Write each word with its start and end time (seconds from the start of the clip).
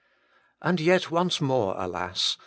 And 0.63 0.79
yet 0.81 1.11
once 1.11 1.39
more, 1.39 1.75
alas 1.77 2.39